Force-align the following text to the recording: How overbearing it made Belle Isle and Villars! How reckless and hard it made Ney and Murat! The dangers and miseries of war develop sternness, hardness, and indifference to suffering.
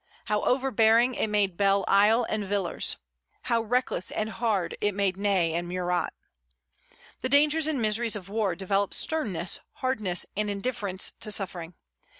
How 0.25 0.41
overbearing 0.41 1.13
it 1.13 1.27
made 1.29 1.57
Belle 1.57 1.85
Isle 1.87 2.25
and 2.27 2.43
Villars! 2.43 2.97
How 3.43 3.61
reckless 3.61 4.09
and 4.09 4.31
hard 4.31 4.75
it 4.81 4.95
made 4.95 5.15
Ney 5.15 5.53
and 5.53 5.67
Murat! 5.67 6.11
The 7.21 7.29
dangers 7.29 7.67
and 7.67 7.79
miseries 7.79 8.15
of 8.15 8.27
war 8.27 8.55
develop 8.55 8.95
sternness, 8.95 9.59
hardness, 9.73 10.25
and 10.35 10.49
indifference 10.49 11.11
to 11.19 11.31
suffering. 11.31 11.75